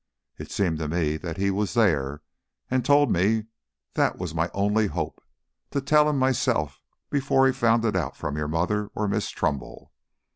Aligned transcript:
It 0.39 0.49
seemed 0.49 0.79
to 0.79 0.87
me 0.87 1.17
that 1.17 1.37
He 1.37 1.51
was 1.51 1.75
there 1.75 2.23
and 2.71 2.83
told 2.83 3.11
me 3.11 3.45
that 3.93 4.17
was 4.17 4.33
my 4.33 4.49
only 4.51 4.87
hope, 4.87 5.23
to 5.69 5.79
tell 5.79 6.09
him 6.09 6.17
myself 6.17 6.81
before 7.11 7.45
he 7.45 7.53
found 7.53 7.85
it 7.85 7.95
out 7.95 8.17
from 8.17 8.35
your 8.35 8.47
mother 8.47 8.89
or 8.95 9.07
Miss 9.07 9.29
Trumbull. 9.29 9.93